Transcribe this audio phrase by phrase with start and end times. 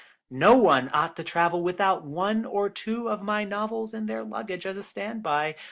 [0.31, 4.65] No one ought to travel without one or two of my novels in their luggage
[4.65, 5.55] as a stand by.